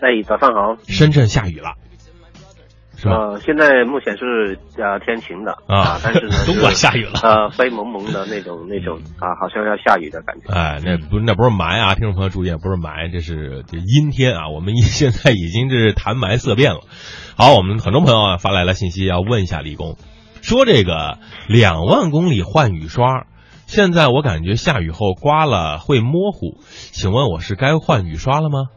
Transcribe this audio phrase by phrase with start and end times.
[0.00, 0.76] 哎，早上好。
[0.86, 1.74] 深圳下雨了，
[2.96, 3.16] 是吧？
[3.16, 10.52] 呃，现在目前是呃天晴的啊但是呢， 东莞下雨了呃，灰蒙蒙的那种那种啊，好像要下雨的感觉。
[10.52, 14.48] 哎，那不那不是霾啊，听众朋友注意，不是霾，这是这阴天啊。
[14.48, 16.80] 我们 现在已经这是谈霾色变了。
[17.36, 19.96] 好，我们很多朋友啊发来了信息，要问一下李工，
[20.42, 23.26] 说这个两万公里换雨刷，
[23.66, 26.58] 现在我感觉下雨后刮了会模糊，
[26.92, 28.68] 请问我是该换雨刷了吗？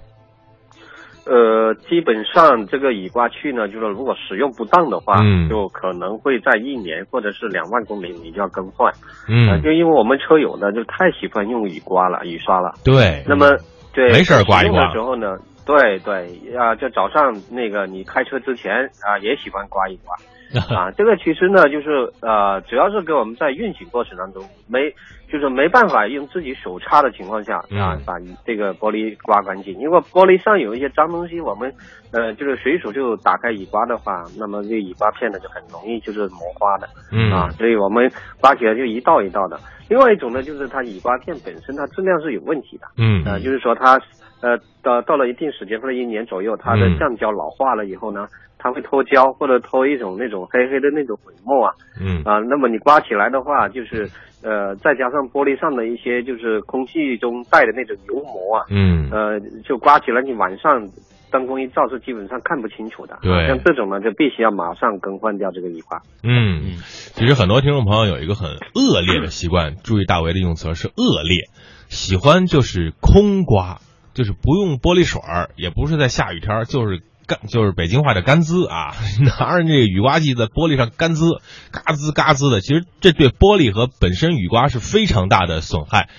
[1.26, 8.92] 呃，基本上这个雨刮器呢，就是如果使用不当的话，嗯就可能会在一年或者是两万公里你就要更换。
[9.28, 12.74] 呃，嗯，就因为我们车友呢，就太喜欢用雨刮了，雨刷了。
[12.84, 13.52] 对，那么
[13.94, 18.74] 对，没事儿刮一刮使用的时候呢，对对啊，就早上那个你开车之前
[19.08, 20.14] 啊，也喜欢刮一刮。
[20.76, 21.90] 啊，这个其实呢，就是
[22.22, 24.90] 呃，主要是给我们在运行过程当中没，
[25.32, 27.66] 就是没办法用自己手擦的情况下啊
[27.98, 28.14] 嗯，把
[28.46, 29.74] 这个玻璃刮干净。
[29.80, 31.74] 因为玻璃上有一些脏东西，我们
[32.12, 36.88] 呃就是随手就打开雨刮的话，那么这个雨刮片呢就很容易就是磨花的。
[37.12, 37.32] 嗯。
[37.32, 39.60] 啊，所以我们刮起来就一道一道的。
[39.90, 43.24] 另外一种呢，就是它雨刮片本身它质量是有问题的，嗯。
[43.26, 44.00] 呃，就是说它
[44.42, 46.98] 呃到到了一定时间或者一年左右，它的嗯。
[47.00, 48.28] 橡胶老化了以后呢，
[48.64, 51.74] 它会脱胶或者脱一种那种黑黑的那种粉末啊。
[52.00, 52.24] 嗯。
[52.24, 54.10] 啊，那么你刮起来的话，就是
[54.42, 59.10] 呃再加上玻璃上的一些就是空气中带的那种油膜啊，嗯。
[59.12, 60.88] 呃就刮起来你晚上。
[61.34, 63.48] 灯光一照是基本上看不清楚的，对。
[63.48, 66.00] 像这种呢就必须要马上更换掉这个雨刮。
[66.22, 71.50] 嗯，其实很多听众朋友有一个很恶劣的习惯，注意大为的用词是恶劣，
[71.90, 73.80] 喜欢就是空刮，
[74.14, 78.92] 就是不用玻璃水儿，也不是在下雨天，就是干，就是北京话的干滋啊，
[79.26, 81.26] 拿着这个雨刮器在玻璃上干滋，
[81.72, 86.10] 嘎滋嘎滋的，其实这对玻璃和本身雨刮是非常大的损害，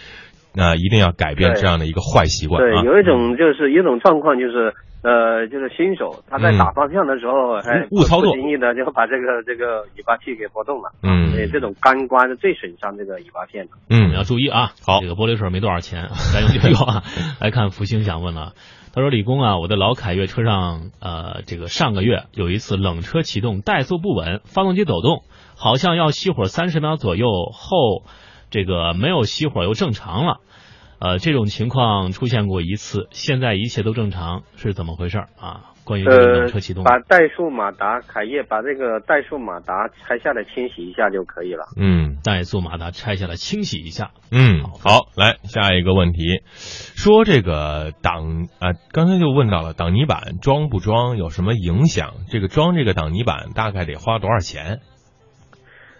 [0.55, 2.83] 那、一定要改变这样的一个坏习惯对，啊。
[2.83, 4.73] 有一种就是有一种状况就是，
[5.05, 10.91] 呃，就是新手他在打方向的时候，还误操作不经意的就把这个这个雨刮器给拨动了。
[11.03, 13.73] 嗯所以这种干刮是最损伤这个雨刮片的。
[13.91, 14.73] 嗯要注意啊！
[14.83, 17.03] 好这个玻璃水没多少钱， 咱用就用啊。
[17.41, 18.55] 来看福星想问了，
[18.95, 28.05] 他说：“李工啊， 我的老凯越车上，呃，这个上个月有一次冷车启动，怠速不稳，发动机抖动，好像要熄火三十秒左右后，
[28.51, 30.39] 这个没有熄火又正常了。
[31.05, 35.73] 呃，这种情况出现过一次，现在一切都正常，是怎么回事啊？
[35.85, 36.05] 关于
[36.48, 41.67] 车启动，，把怠速马达凯业把这个怠速马达拆下来清洗一下就可以了。
[41.77, 44.13] 嗯怠速马达拆下来清洗一下。
[44.33, 52.14] 嗯，好，来下一个问题，说这个挡啊、刚才就问到了挡泥板装不装有什么影响？
[52.31, 54.81] 这个装这个挡泥板大概得花多少钱？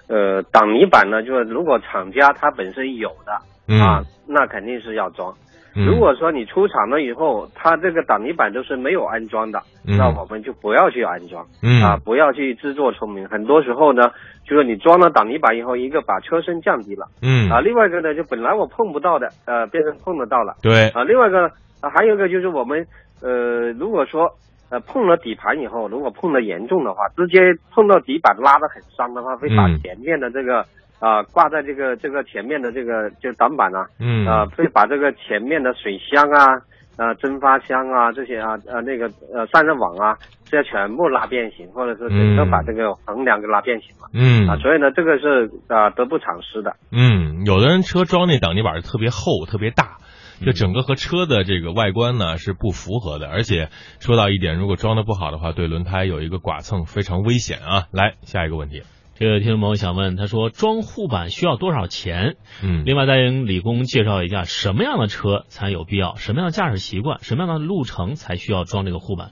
[0.09, 5.32] 呃，挡泥板呢，就是如果厂家它本身有的、嗯啊，那肯定是要装。
[5.76, 11.44] 嗯如果说你出厂了以后，它这个挡泥板都是没有安装的，嗯那我们就不要去安装。
[11.64, 13.26] 嗯啊，不要去自作聪明。
[13.28, 14.08] 很多时候呢，
[14.48, 21.48] 就是你装了挡泥板以后，一个把车身降低了，嗯啊，另外一个呢，就本来我碰不到的，呃，变成碰得到了，对啊，另外一个、
[21.81, 22.86] 啊、还有一个就是我们，
[23.20, 24.31] 呃，如果说
[24.70, 27.41] 呃碰了底盘以后，如果碰得严重的话，直接
[27.72, 30.64] 碰到底板拉得很伤的话，会把嗯前面的这个
[31.00, 36.62] 啊、挂在这个这个前面的这个就挡板啊，嗯啊，会把这个前面的水箱啊、
[36.97, 46.77] 呃蒸发箱啊这些啊呃那个呃散热网啊，这些全部拉变形，或者是整个嗯把这个横梁给拉变形了、嗯啊，所以呢，这个是啊、得不偿失的。
[46.91, 49.99] 嗯，有的人车装那挡泥板特别厚特别大。
[50.44, 53.69] 这整个和车的这个外观呢是不符合的，而且
[54.00, 57.87] 说到一点，如果装的不好的话，对轮胎有一个剐蹭，非常危险啊！
[57.93, 58.82] 来下一个问题，
[59.16, 62.34] 这个听众朋友想问，他说装护板需要多少钱？
[62.64, 69.28] 嗯另外，再跟李工介绍一下什么样的车才有必要，什么样的驾驶习惯，什么样的路程才需要装这个护板。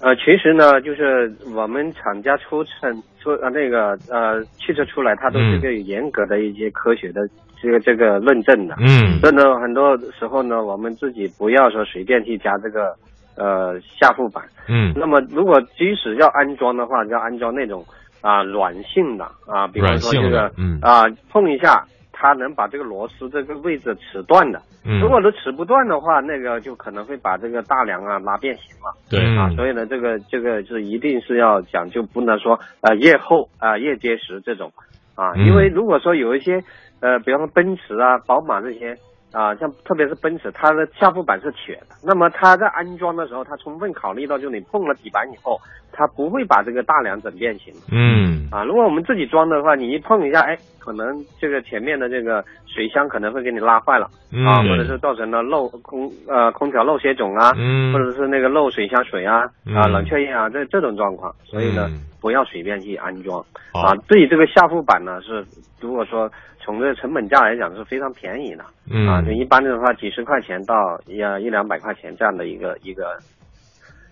[0.00, 7.20] 呃，其实呢，就是我们厂家出产出呃那个呃汽车出来，它都是嗯个有严格的一些科学的
[7.60, 8.74] 这个这个论证的。
[8.80, 12.96] 嗯所以呢，很多时候呢，我们自己不要说随便去加这个
[13.36, 14.42] 呃下护板。
[14.68, 17.84] 嗯那么如果即使要安装的话，要安装那种
[18.20, 24.60] 啊、软性的啊，比方说这个嗯啊、碰一下，它能把这个螺丝这个位置齿断的。
[24.82, 28.94] 嗯如果都齿不断的话，那个就可能会把这个大梁啊拉变形了。
[29.10, 34.72] 对嗯啊，所以呢，这个这个是一定是要讲究，不能说呃越厚啊、越结实这种
[35.14, 36.62] 啊，嗯因为如果说有一些
[37.00, 38.96] 呃，比方说奔驰啊、宝马这些
[39.32, 45.58] 啊，像特别是奔驰，它的下副板是铁的，那么它在安装的时候，它充分考虑到，就你碰了底板以后，
[45.92, 47.72] 它不会把这个大梁整变形。
[47.92, 51.06] 嗯啊，如果我们自己装的话，你一碰一下，哎，可能
[51.38, 54.06] 这个前面的这个水箱可能会给你拉坏了
[54.46, 63.40] 啊，嗯或者是造成了漏空呃空调漏血肿啊，嗯或者是那个漏水箱水啊啊嗯冷却液啊这这种状况，所以呢嗯不要随便去安装
[63.72, 63.94] 啊。
[64.08, 65.44] 对于这个下副板呢是，
[65.80, 66.30] 如果说
[66.70, 73.06] 从这个成本价来讲是非常便宜的嗯啊，就一般的话几十块钱到一一两百块钱这样的一个一个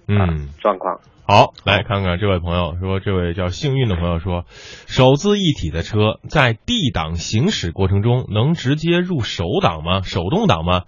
[0.09, 0.49] 啊嗯。
[0.61, 0.99] 状况。
[1.25, 10.01] 好，来看看这位朋友说，这位叫幸运的朋友说，手自一体的车在 D 档行驶过程中能直接入手挡吗？
[10.03, 10.83] 手动挡吗？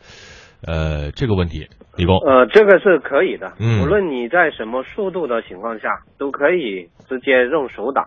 [0.67, 8.05] 呃，这个问题，李工，呃，这个是可以的，嗯无论你在什么速度的情况下，都可以直接用手挡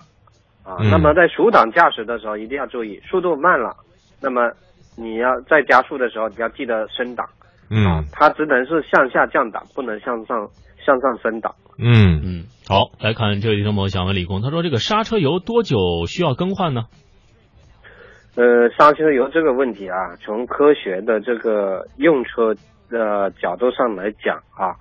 [0.64, 0.78] 啊。
[0.80, 3.76] 嗯那么在手挡驾驶的时候，一定要注意，速度慢了，
[4.22, 4.52] 那么
[4.98, 10.48] 你要在加速的时候，你要记得升档啊嗯，它只能是向下降档，不能向上
[10.86, 11.54] 向上升档。
[11.80, 15.78] 嗯，嗯，好，来看这位听众朋友想问李工，他说这个刹车油多久
[16.08, 16.84] 需要更换呢？
[18.36, 22.54] 呃，刹车油这个问题啊，从科学的这个用车
[22.90, 24.74] 的角度上来讲啊，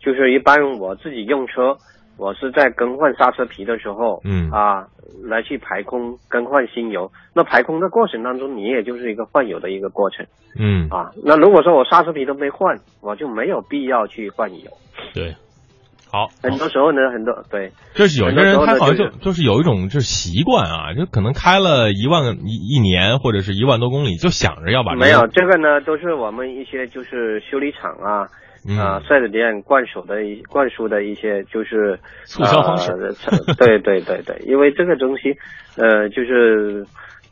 [0.00, 1.76] 就是一般我自己用车，
[2.20, 4.84] 我是在更换刹车皮的时候，嗯啊，
[5.24, 7.10] 来去排空更换新油。
[7.34, 10.26] 那排空的过程当中，你也就是一个换油的一个过程
[10.58, 11.08] 嗯，啊。
[11.24, 14.70] 那如果说我刹车皮都没换，我就没有必要去换油。
[15.14, 15.34] 对，
[16.12, 28.28] 好，很多时候呢，很多对，就是有些人他好像就就是就是有一种就是习惯啊，就可能开了一万一一年或者是一万多公里，就想着要把这个没有这个呢，都是我们一些就是修理厂啊。
[28.66, 28.78] 嗯。
[28.78, 32.92] 啊，四 S 店灌输的一灌输的一些就是促销方式。
[32.92, 35.36] 呃 对对对对，因为这个东西，
[35.76, 36.84] 呃，就是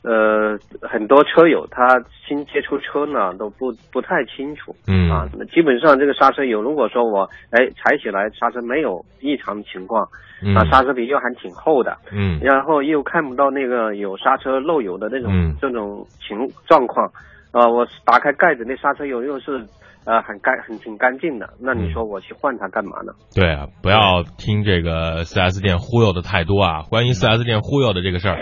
[0.04, 4.74] 呃，很多车友他新接触车呢都不不太清楚。
[4.86, 5.10] 嗯。
[5.10, 5.28] 啊。
[5.36, 10.06] 那基本上这个刹车油，如果说我哎踩起来刹车没有异常情况。
[10.40, 10.54] 嗯。
[10.54, 12.38] 啊，刹车皮又还挺厚的，嗯。
[12.40, 15.56] 然后又看不到那个有刹车漏油的那种、嗯。
[15.60, 16.38] 这种情
[16.68, 17.04] 状况，
[17.50, 19.60] 啊，我打开盖子，那刹车油又是
[20.04, 23.12] 呃很干很挺干净的，那你说我去换它干嘛呢？
[23.34, 26.82] 对啊，不要听这个 4S 店忽悠的太多啊。
[26.88, 28.38] 关于 4S 店忽悠的这个事儿，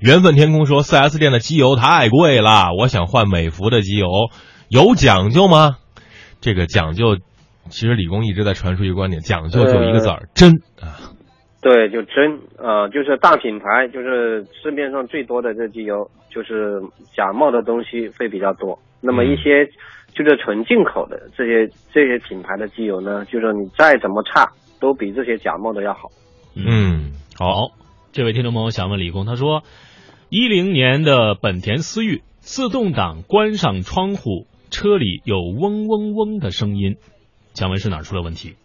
[0.00, 4.08] 缘分天空说 4S 店的机油太贵了，我想换美孚的机油，
[4.68, 5.76] 有讲究吗？
[6.40, 7.16] 这个讲究，
[7.68, 11.12] 其实李工一直在传输一个观点，讲究就一个字儿，真啊。
[11.62, 16.80] 对，就真呃，就是大品牌，就是市面上最多的这机油，就是
[17.14, 18.78] 假冒的东西会比较多。
[19.00, 19.66] 那么一些
[20.14, 26.10] 就是纯进口的这些这些品牌的机油呢，就是你再怎么差，都比这些假冒的要好。
[26.54, 27.68] 嗯，好，好，
[28.12, 29.62] 这位听众朋友想问李工，他说，
[30.28, 36.96] 一零年的本田思域自动挡关上窗户，车里有嗡嗡嗡的声音，
[37.54, 38.56] 想问是哪儿出了问题？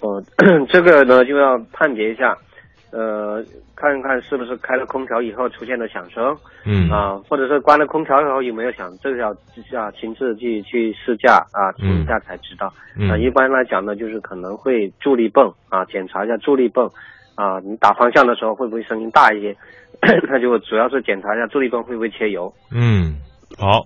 [0.00, 0.22] 哦，
[0.70, 2.38] 这个呢就要判别一下，
[2.92, 3.44] 呃，
[3.76, 9.34] 看看是不是开了空调以后出现的响声嗯啊，或者是关了空调以后有没有响，这个要
[9.72, 12.72] 要亲自去去试驾啊，听一下才知道。
[12.96, 16.90] 嗯啊，一般来讲呢，就是可能会助力泵啊，检查一下助力泵
[17.36, 19.56] 啊，你打方向的时候会不会声音大一些？
[20.28, 22.52] 那就主要是检查一下助力泵会不会缺油。
[22.72, 23.16] 嗯，
[23.58, 23.84] 好。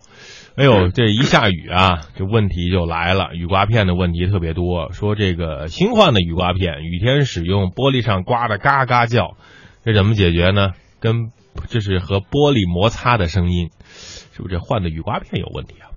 [0.57, 4.93] 哎呦，这一下雨啊，这问题就来了，雨刮片的问题特别多。
[4.93, 9.37] 说这个新换的雨刮片，雨天使用，玻璃上刮的嘎嘎叫，
[9.85, 10.71] 这怎么解决呢？
[11.01, 11.31] 跟
[11.69, 15.91] 这是和玻璃摩擦的声音，是不是这换的雨刮片有问题啊？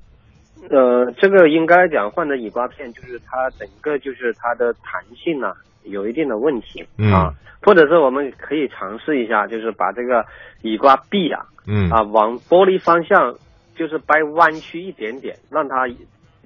[0.70, 10.26] 呃，这个应该讲换的雨刮片，就是它整个就是它的弹性呢、有一定的问题、嗯啊，或者是我们可以尝试一下，就是把这个
[10.64, 13.36] 雨刮臂啊嗯啊往玻璃方向
[13.78, 15.88] 就是掰弯曲一点点，让它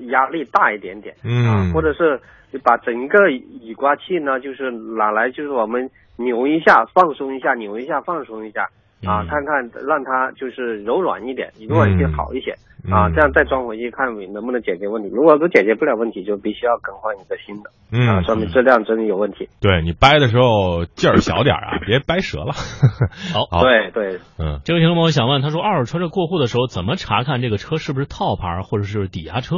[0.10, 1.16] 压力大一点点
[1.48, 2.20] 啊，嗯，或者是
[2.64, 8.64] 把整个雨刮器呢，就是拿来就是我们扭一下，放松一下，扭一下，放松一下
[9.06, 12.54] 啊，嗯看看让它就是柔软一点，柔软性好一些。
[12.90, 15.10] 啊，嗯这样再装回去看能不能解决问题。
[15.14, 19.50] 如果都解决不了问题，就必须要更换一个新的嗯啊，嗯，说明质量真的有问题。
[19.62, 22.54] 对你掰的时候劲儿小点啊， 别掰折了。
[23.34, 29.58] 好好，对对，哦嗯这位听众朋友想问，他说二手车这过户的时候怎么查看这个车是不是套牌或者是抵押车？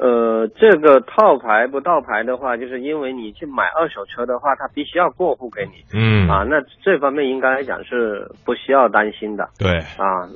[0.00, 10.26] 呃，这个套牌不套牌的话，就是因为你去买二手车的话，它必须要过户给你嗯啊，那这方面应该来讲是不需要担心的对，啊。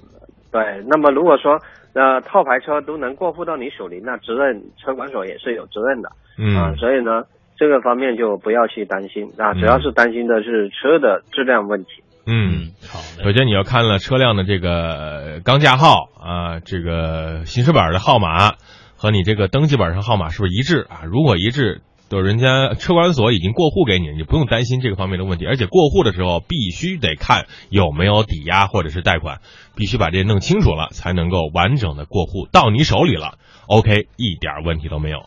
[0.52, 1.58] 对，那么如果说
[1.94, 6.10] 呃套牌车都能过户到你手里，那责任车管所也是有责任的。
[6.10, 7.24] 啊，嗯所以呢，
[7.56, 11.88] 这个方面就不要去担心啊，嗯主要是担心的是车的质量问题
[12.26, 13.00] 嗯，好。
[13.24, 18.52] 首先你要看了车辆的这个钢架号啊，这个行驶本的号码
[18.96, 21.02] 和你这个登记本上号码是不是一致啊？
[21.04, 21.80] 如果一致，
[22.12, 25.46] 就是人家车管所已经过户给你，你不用担心这个方面的问题。
[25.46, 29.40] 而且过户的时候必须得看有没有抵押或者是贷款，
[29.74, 33.38] 必须把这弄清楚了，才能够完整的过户到你手里了。
[33.66, 35.20] OK，一点问题都没有。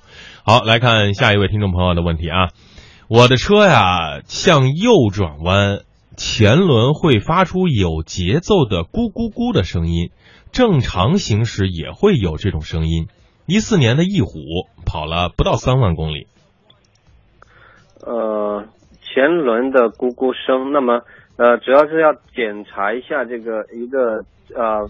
[0.43, 2.49] 好，来看下一位听众朋友的问题啊，
[3.07, 5.79] 我的车呀向右转弯。
[6.17, 10.11] 前轮会发出有节奏的咕咕咕的声音，
[10.53, 13.07] 正常行驶也会有这种声音。
[13.47, 14.37] 一四年的翼虎
[14.85, 16.27] 跑了不到三万公里。
[18.05, 18.63] 呃，
[19.01, 21.01] 前轮的咕咕声，那么
[21.37, 24.23] 呃，主要是要检查一下这个一个
[24.55, 24.87] 呃。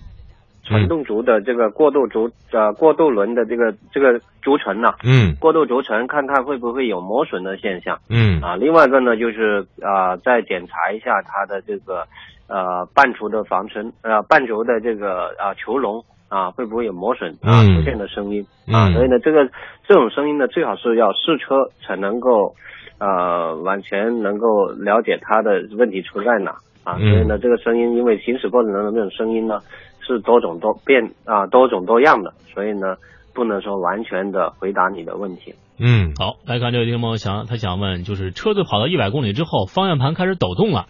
[0.67, 8.41] 传动轴的这个过渡轴呃过渡轮的这个这个轴承呐，嗯，过渡轴承看看会不会有磨损的现象，嗯。
[8.41, 12.07] 啊，另外一个呢就是啊再检查一下它的这个
[12.47, 18.43] 呃半轴的防尘呃半轴的这个啊球笼啊会不会有磨损啊出现的声音。
[18.65, 19.47] 啊，所以呢这个
[19.87, 22.55] 这种声音呢最好是要试车才能够
[22.99, 29.59] 呃完全能够了解它的问题出在哪啊，所以呢这个声音因为行驶过程中的这种声音呢。
[30.07, 32.95] 是多种多变啊，多种多样的，所以呢，
[33.33, 35.55] 不能说完全的回答你的问题。
[35.79, 40.85] 嗯，好，来看这位听众想，他想问，就是车子跑到一百公里之后，方向盘开始抖动了，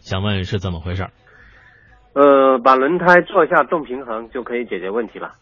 [0.00, 1.06] 想问是怎么回事？
[2.14, 5.34] 呃，把轮胎做一下动平衡就可以解决问题了。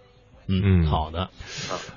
[0.48, 1.28] 嗯嗯，好的。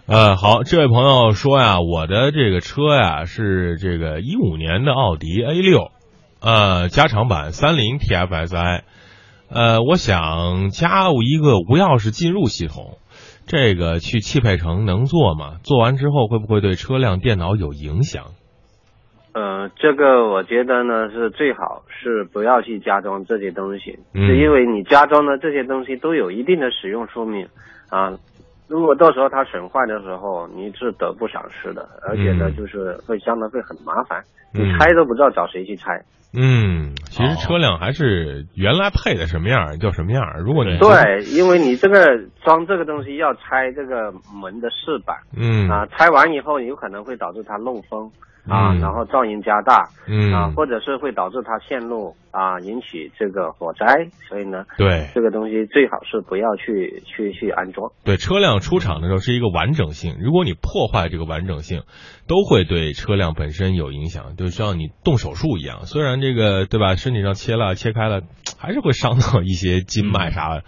[0.08, 5.92] 呃，好，这位朋友说呀，我的这个车呀是这个一五年的奥迪 A 六，
[6.42, 8.82] 呃，加长版三菱 TFSI。
[9.52, 12.98] 呃，我想加一个无钥匙进入系统，
[13.48, 15.58] 这个去汽配城能做吗？
[15.64, 18.26] 做完之后会不会对车辆电脑有影响？
[19.34, 27.48] 呃，这个我觉得呢是最好是不要去加装这些东西，是因为你加装的这些东西都有一定的使用说明
[27.90, 28.18] 啊。
[28.70, 34.24] 如果到时候它损坏的时候，你是得不偿失的，而且呢就是会相当会很麻烦，
[34.54, 36.00] 你拆都不知道找谁去拆。
[36.32, 40.24] 嗯，其实车辆还是原来配的什么样就什么样。
[40.46, 42.06] 如果你对，因为你这个
[42.44, 48.12] 装这个东西要拆这个门的饰板，嗯啊，拆完以后有可能会导致它漏风。
[48.50, 50.34] 啊，然后噪音加大，嗯。
[50.34, 55.08] 啊，或者是会导致它线路啊引起这个火灾，所以呢，对。
[55.14, 57.92] 这个东西最好是不要去去去安装。
[58.04, 61.84] 对，车辆出厂的时候是一个完整性，如果你破坏这个完整性，
[62.28, 68.22] 都会对车辆本身有影响，就像你动手术一样，虽然这个对吧，身体上切了切开了，
[68.58, 70.64] 还是会伤到一些筋脉啥的。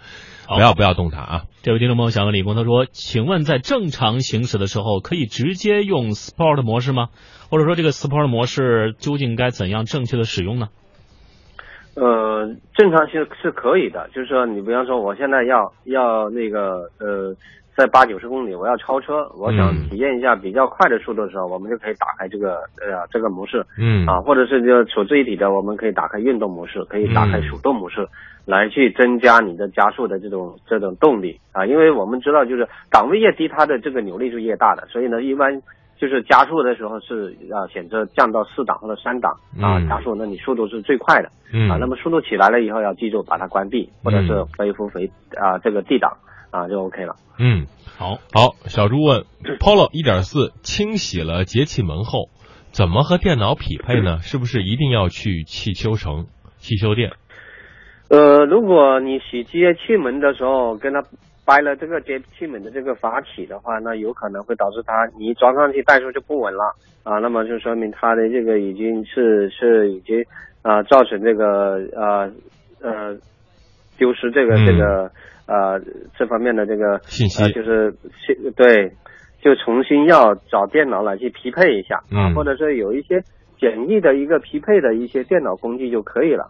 [0.54, 1.42] 不要不要动它啊！
[1.62, 7.08] 这位听众朋友想问李工，他说：“请问在正常行驶的时候，可以直接用 Sport 模式吗？
[7.50, 10.68] 或者说这个 Sport 模式究竟该怎样正确的使用呢？”
[11.94, 17.34] 呃，正常是是可以的，就是说你比方说我现在要要那个呃。
[17.74, 24.06] 在八九十公里，我要超车，我想体验一下比较快的速度的时候，我们就可以打开这个呃这个模式，嗯。
[24.06, 28.06] 啊，或者是就处置一体的，我们可以打开运动模式，可以打开手动模式，
[28.44, 31.40] 来去增加你的加速的这种这种动力。
[31.52, 35.62] 啊，因为我们知道就是档位越低，它的这个扭力是越大的，所以呢，一般
[35.96, 41.28] 就是加速的时候是要选择降到四档或者三档啊加速，那你速度是最快的，
[41.70, 45.10] 啊，那么速度起来了以后要记住把它关闭，或者是恢复回
[45.40, 46.12] 啊这个 D 档。
[46.52, 47.16] 啊，就 OK 了。
[47.38, 47.66] 嗯，
[47.96, 48.54] 好，好。
[48.66, 49.24] 小猪问
[49.58, 52.28] ，Polo 一点四清洗了节气门后，
[52.72, 54.18] 怎么和电脑匹配呢？
[54.22, 56.26] 是不是一定要去汽修城、
[56.58, 57.12] 汽修店？
[58.10, 61.02] 呃，如果你洗节气门的时候跟他
[61.46, 67.18] 掰了这个节气门的这个阀体的话，那有可能会导致它你装上去怠速就不稳了啊。
[67.18, 70.22] 那么就说明它的这个已经是是已经
[70.60, 72.30] 啊造成这个呃
[72.82, 73.16] 呃
[73.96, 75.10] 丢失这个这个。
[75.46, 75.80] 呃，
[76.16, 77.92] 这方面的这个信息就是
[78.56, 78.88] 对，
[79.40, 83.20] 就重新要找电脑来去匹配一下啊，或者是有一些
[83.58, 86.44] 简易的一个匹配的一些电脑工具就可以了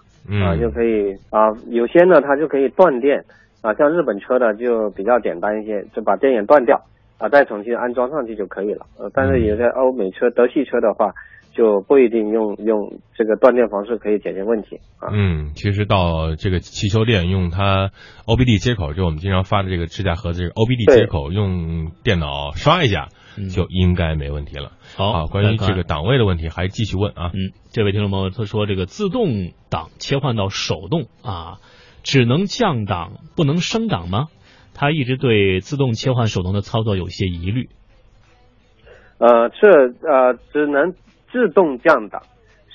[0.44, 3.24] 啊，就可以啊，有些呢它就可以断电
[3.62, 6.80] 啊，像日本车的就比较简单一些，就把电源断掉
[7.18, 8.86] 啊，再重新安装上去就可以了。
[8.98, 11.12] 呃，但是有些欧美车、德系车的话。
[11.54, 15.10] 就不一定用用这个断电方式可以解决问题啊。
[15.12, 17.90] 嗯，其实到这个汽修店用它
[18.26, 23.08] OBD 接口，就我们经常发的这个支架盒子，这个 OBD 接口用电脑刷一下，
[23.54, 24.72] 就应该没问题了。
[24.96, 27.30] 好，关于这个档位的问题还继续问啊。
[27.34, 31.58] 嗯，这位听众朋友他说，这个自动挡切换到手动啊，
[32.02, 34.28] 只能降档不能升档吗？
[34.74, 37.68] 他一直对自动切换手动的操作有些疑虑。
[39.18, 40.94] 呃，这呃只能。
[41.32, 42.20] 自动降档，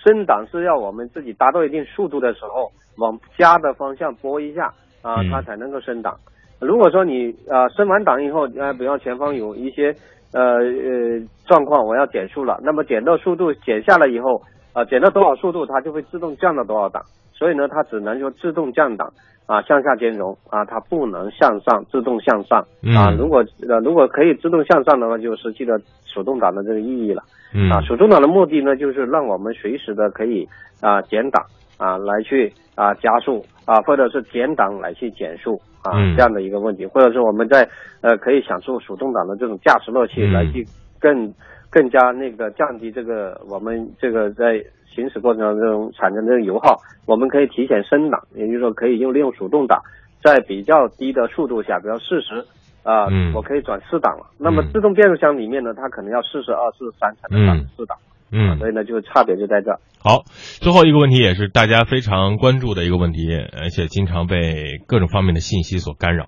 [0.03, 4.73] 升档是要我们自己达到一定速度的时候，往加的方向拨一下
[5.03, 6.17] 啊，嗯它才能够升档。
[6.59, 9.95] 如果说你呃升完档以后，呃，比方前方有一些
[10.33, 14.41] 呃呃状况，我要减速了，那么减到速度减下来以后，
[14.73, 17.03] 啊、减到多少速度，它就会自动降到多少档，
[17.37, 19.11] 所以呢，它只能说自动降档
[19.45, 22.59] 啊，向下兼容啊，它不能向上自动向上
[22.95, 23.11] 啊。
[23.11, 27.23] 嗯如果呃如果可以自动向上的话，就失去了手动挡的这个意义了。
[27.53, 30.47] 嗯啊，手动挡的目的呢，就是让我们随时的可以
[30.81, 31.45] 啊减档
[31.77, 37.69] 啊来去啊加速啊，或者是减档来去减速啊、嗯这样的一个问题，或者是我们在
[38.01, 40.65] 呃可以享受手动挡的这种驾驶乐趣，嗯来去
[40.99, 41.31] 更
[41.69, 44.61] 更加那个降低这个我们这个在
[44.97, 49.79] 行驶过程中这种产生的油耗，我们可以提前升档，也就是说可以用利用手动挡，
[50.23, 52.43] 在比较低的速度下，比如四十。
[52.87, 54.27] 啊、嗯我可以转四档了。
[54.39, 57.97] 那么嗯自动变速箱里面呢，它可能要四十二、四十三才能转四档。
[58.31, 59.79] 嗯所以呢，就差别就在这儿。
[59.99, 60.23] 好，
[60.61, 63.27] 最后一个问题也是大家非常关注的一个问题，
[63.59, 66.27] 而且经常被各种方面的信息所干扰。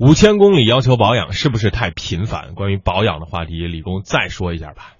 [0.00, 2.56] 五千公里要求保养是不是太频繁？
[2.56, 4.95] 关于保养的话题，李工再说一下吧。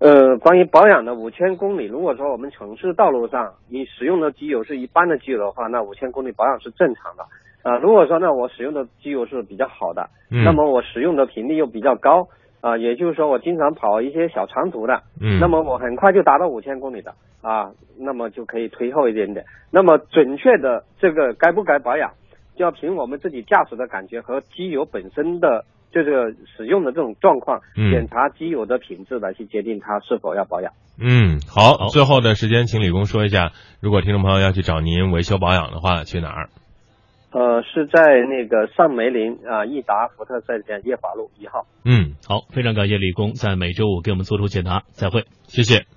[0.00, 7.24] 呃，关于保养的五千公里，如果说我们城市道路上你使用的机油是一般的机油的话，那五千公里保养是正常的。
[7.62, 12.28] 啊、如果说呢我使用的机油是比较好的，嗯那么我使用的频率又比较高，
[12.60, 19.46] 啊、也就是说我经常跑一些小长途的，嗯，那么我很快就达到五千公里的啊，那么就可以推后一点点。
[19.70, 22.10] 那么准确的这个该不该保养，
[22.54, 25.64] 就要凭我们自己驾驶的感觉和机油本身的
[26.02, 30.72] 这个使用的这种状况，嗯检查机油的品质来去决定它是否要保养。
[31.00, 36.48] 嗯，好，好最后的时间，请李工说一下，如果听众朋友要去找您维修保养的话，去哪儿？
[37.32, 41.66] 呃，是在那个上梅林啊，益达福特赛店夜华路一号。
[41.84, 45.24] 嗯，好，非常感谢李工在每周五给我们做出解答，再会。
[45.46, 45.94] 谢谢。